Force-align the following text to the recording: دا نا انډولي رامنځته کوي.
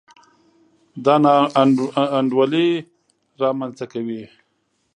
دا 1.05 1.15
نا 1.23 1.33
انډولي 2.17 2.69
رامنځته 3.41 3.85
کوي. 3.93 4.23